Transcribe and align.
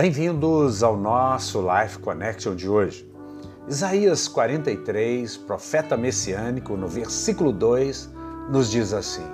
Bem-vindos 0.00 0.84
ao 0.84 0.96
nosso 0.96 1.60
Life 1.60 1.98
Connection 1.98 2.54
de 2.54 2.68
hoje. 2.68 3.04
Isaías 3.66 4.28
43, 4.28 5.36
profeta 5.38 5.96
messiânico, 5.96 6.76
no 6.76 6.86
versículo 6.86 7.50
2, 7.50 8.08
nos 8.48 8.70
diz 8.70 8.92
assim: 8.92 9.26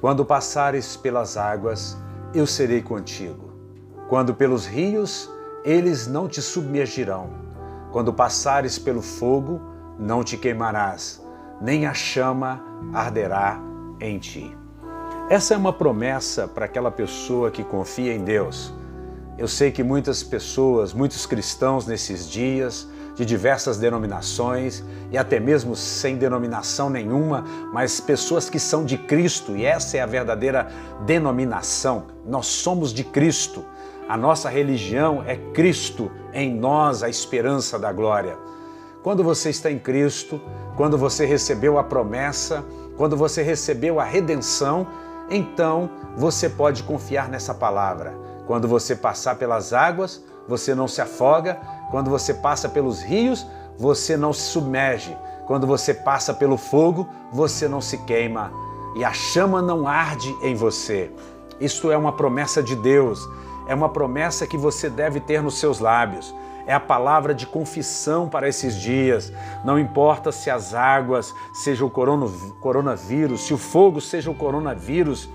Quando 0.00 0.24
passares 0.24 0.96
pelas 0.96 1.36
águas, 1.36 1.98
eu 2.34 2.46
serei 2.46 2.80
contigo. 2.80 3.52
Quando 4.08 4.34
pelos 4.34 4.64
rios, 4.64 5.30
eles 5.66 6.06
não 6.06 6.28
te 6.28 6.40
submergirão. 6.40 7.28
Quando 7.92 8.10
passares 8.10 8.78
pelo 8.78 9.02
fogo, 9.02 9.60
não 9.98 10.24
te 10.24 10.38
queimarás, 10.38 11.22
nem 11.60 11.84
a 11.84 11.92
chama 11.92 12.64
arderá 12.94 13.60
em 14.00 14.18
ti. 14.18 14.56
Essa 15.28 15.52
é 15.52 15.58
uma 15.58 15.74
promessa 15.74 16.48
para 16.48 16.64
aquela 16.64 16.90
pessoa 16.90 17.50
que 17.50 17.62
confia 17.62 18.14
em 18.14 18.24
Deus 18.24 18.72
eu 19.36 19.48
sei 19.48 19.72
que 19.72 19.82
muitas 19.82 20.22
pessoas, 20.22 20.92
muitos 20.92 21.26
cristãos 21.26 21.86
nesses 21.86 22.28
dias, 22.30 22.86
de 23.14 23.24
diversas 23.24 23.78
denominações 23.78 24.82
e 25.10 25.16
até 25.16 25.38
mesmo 25.38 25.76
sem 25.76 26.16
denominação 26.16 26.90
nenhuma, 26.90 27.44
mas 27.72 28.00
pessoas 28.00 28.50
que 28.50 28.58
são 28.58 28.84
de 28.84 28.98
Cristo, 28.98 29.56
e 29.56 29.64
essa 29.64 29.96
é 29.96 30.00
a 30.00 30.06
verdadeira 30.06 30.68
denominação. 31.06 32.04
Nós 32.26 32.46
somos 32.46 32.92
de 32.92 33.04
Cristo. 33.04 33.64
A 34.08 34.16
nossa 34.16 34.48
religião 34.48 35.22
é 35.26 35.36
Cristo, 35.52 36.10
em 36.32 36.54
nós 36.54 37.02
a 37.02 37.08
esperança 37.08 37.78
da 37.78 37.92
glória. 37.92 38.36
Quando 39.02 39.22
você 39.22 39.50
está 39.50 39.70
em 39.70 39.78
Cristo, 39.78 40.40
quando 40.76 40.98
você 40.98 41.24
recebeu 41.24 41.78
a 41.78 41.84
promessa, 41.84 42.64
quando 42.96 43.16
você 43.16 43.42
recebeu 43.42 44.00
a 44.00 44.04
redenção, 44.04 44.86
então 45.30 45.90
você 46.16 46.48
pode 46.48 46.82
confiar 46.82 47.28
nessa 47.28 47.54
palavra. 47.54 48.14
Quando 48.46 48.68
você 48.68 48.94
passar 48.94 49.36
pelas 49.36 49.72
águas, 49.72 50.22
você 50.46 50.74
não 50.74 50.86
se 50.86 51.00
afoga. 51.00 51.58
Quando 51.90 52.10
você 52.10 52.34
passa 52.34 52.68
pelos 52.68 53.02
rios, 53.02 53.46
você 53.78 54.16
não 54.16 54.32
se 54.32 54.42
submerge. 54.42 55.16
Quando 55.46 55.66
você 55.66 55.92
passa 55.92 56.32
pelo 56.32 56.56
fogo, 56.56 57.08
você 57.32 57.68
não 57.68 57.80
se 57.80 57.98
queima 57.98 58.64
e 58.94 59.04
a 59.04 59.12
chama 59.12 59.60
não 59.60 59.88
arde 59.88 60.34
em 60.40 60.54
você. 60.54 61.10
Isto 61.60 61.90
é 61.90 61.96
uma 61.96 62.12
promessa 62.12 62.62
de 62.62 62.76
Deus, 62.76 63.28
é 63.66 63.74
uma 63.74 63.88
promessa 63.88 64.46
que 64.46 64.56
você 64.56 64.88
deve 64.88 65.20
ter 65.20 65.42
nos 65.42 65.58
seus 65.58 65.80
lábios. 65.80 66.34
É 66.66 66.72
a 66.72 66.80
palavra 66.80 67.34
de 67.34 67.46
confissão 67.46 68.26
para 68.26 68.48
esses 68.48 68.74
dias. 68.74 69.30
Não 69.64 69.78
importa 69.78 70.32
se 70.32 70.48
as 70.48 70.72
águas 70.72 71.34
sejam 71.52 71.88
o 71.88 71.90
coronavírus, 71.90 73.42
se 73.42 73.52
o 73.52 73.58
fogo 73.58 74.00
seja 74.00 74.30
o 74.30 74.34
coronavírus, 74.34 75.28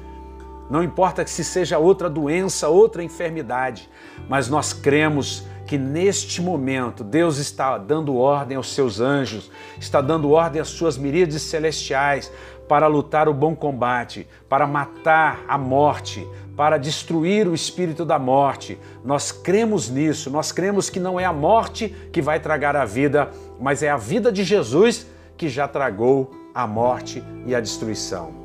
não 0.69 0.83
importa 0.83 1.23
que 1.23 1.29
se 1.29 1.43
seja 1.43 1.79
outra 1.79 2.09
doença, 2.09 2.69
outra 2.69 3.03
enfermidade, 3.03 3.89
mas 4.27 4.47
nós 4.47 4.71
cremos 4.71 5.43
que 5.65 5.77
neste 5.77 6.41
momento 6.41 7.03
Deus 7.03 7.37
está 7.37 7.77
dando 7.77 8.15
ordem 8.15 8.57
aos 8.57 8.73
seus 8.73 8.99
anjos, 8.99 9.51
está 9.79 10.01
dando 10.01 10.31
ordem 10.31 10.61
às 10.61 10.69
suas 10.69 10.97
miríades 10.97 11.41
celestiais 11.43 12.31
para 12.67 12.87
lutar 12.87 13.27
o 13.27 13.33
bom 13.33 13.55
combate, 13.55 14.27
para 14.47 14.67
matar 14.67 15.43
a 15.47 15.57
morte, 15.57 16.27
para 16.55 16.77
destruir 16.77 17.47
o 17.47 17.55
espírito 17.55 18.05
da 18.05 18.19
morte. 18.19 18.77
Nós 19.03 19.31
cremos 19.31 19.89
nisso, 19.89 20.29
nós 20.29 20.51
cremos 20.51 20.89
que 20.89 20.99
não 20.99 21.19
é 21.19 21.25
a 21.25 21.33
morte 21.33 21.89
que 22.11 22.21
vai 22.21 22.39
tragar 22.39 22.75
a 22.75 22.85
vida, 22.85 23.31
mas 23.59 23.81
é 23.81 23.89
a 23.89 23.97
vida 23.97 24.31
de 24.31 24.43
Jesus 24.43 25.07
que 25.35 25.49
já 25.49 25.67
tragou 25.67 26.31
a 26.53 26.67
morte 26.67 27.23
e 27.45 27.55
a 27.55 27.59
destruição. 27.59 28.38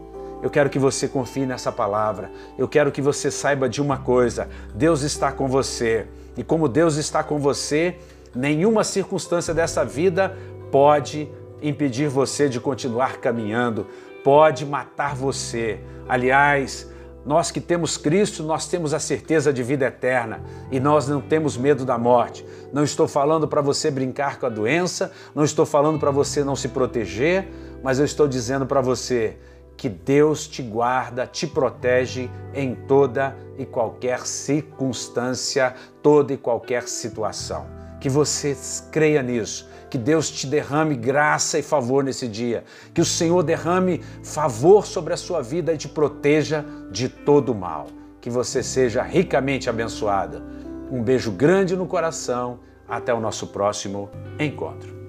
Eu 0.44 0.50
quero 0.50 0.68
que 0.68 0.78
você 0.78 1.08
confie 1.08 1.46
nessa 1.46 1.72
palavra. 1.72 2.30
Eu 2.58 2.68
quero 2.68 2.92
que 2.92 3.00
você 3.00 3.30
saiba 3.30 3.66
de 3.66 3.80
uma 3.80 3.96
coisa: 3.96 4.46
Deus 4.74 5.00
está 5.00 5.32
com 5.32 5.48
você. 5.48 6.06
E 6.36 6.44
como 6.44 6.68
Deus 6.68 6.96
está 6.96 7.24
com 7.24 7.38
você, 7.38 7.96
nenhuma 8.34 8.84
circunstância 8.84 9.54
dessa 9.54 9.86
vida 9.86 10.36
pode 10.70 11.30
impedir 11.62 12.08
você 12.08 12.46
de 12.46 12.60
continuar 12.60 13.22
caminhando, 13.22 13.86
pode 14.22 14.66
matar 14.66 15.14
você. 15.14 15.80
Aliás, 16.06 16.90
nós 17.24 17.50
que 17.50 17.58
temos 17.58 17.96
Cristo, 17.96 18.42
nós 18.42 18.68
temos 18.68 18.92
a 18.92 18.98
certeza 18.98 19.50
de 19.50 19.62
vida 19.62 19.86
eterna 19.86 20.42
e 20.70 20.78
nós 20.78 21.08
não 21.08 21.22
temos 21.22 21.56
medo 21.56 21.86
da 21.86 21.96
morte. 21.96 22.44
Não 22.70 22.84
estou 22.84 23.08
falando 23.08 23.48
para 23.48 23.62
você 23.62 23.90
brincar 23.90 24.38
com 24.38 24.44
a 24.44 24.50
doença, 24.50 25.10
não 25.34 25.42
estou 25.42 25.64
falando 25.64 25.98
para 25.98 26.10
você 26.10 26.44
não 26.44 26.54
se 26.54 26.68
proteger, 26.68 27.48
mas 27.82 27.98
eu 27.98 28.04
estou 28.04 28.28
dizendo 28.28 28.66
para 28.66 28.82
você 28.82 29.38
que 29.76 29.88
Deus 29.88 30.46
te 30.46 30.62
guarda, 30.62 31.26
te 31.26 31.46
protege 31.46 32.30
em 32.54 32.74
toda 32.74 33.36
e 33.58 33.64
qualquer 33.64 34.26
circunstância, 34.26 35.74
toda 36.02 36.32
e 36.32 36.36
qualquer 36.36 36.88
situação. 36.88 37.66
Que 38.00 38.08
você 38.08 38.56
creia 38.90 39.22
nisso, 39.22 39.68
que 39.90 39.98
Deus 39.98 40.30
te 40.30 40.46
derrame 40.46 40.94
graça 40.94 41.58
e 41.58 41.62
favor 41.62 42.04
nesse 42.04 42.28
dia, 42.28 42.64
que 42.92 43.00
o 43.00 43.04
Senhor 43.04 43.42
derrame 43.42 44.02
favor 44.22 44.86
sobre 44.86 45.14
a 45.14 45.16
sua 45.16 45.42
vida 45.42 45.72
e 45.72 45.78
te 45.78 45.88
proteja 45.88 46.64
de 46.90 47.08
todo 47.08 47.54
mal. 47.54 47.86
Que 48.20 48.30
você 48.30 48.62
seja 48.62 49.02
ricamente 49.02 49.68
abençoada. 49.68 50.42
Um 50.90 51.02
beijo 51.02 51.30
grande 51.30 51.76
no 51.76 51.86
coração. 51.86 52.60
Até 52.86 53.14
o 53.14 53.20
nosso 53.20 53.46
próximo 53.46 54.10
encontro. 54.38 55.03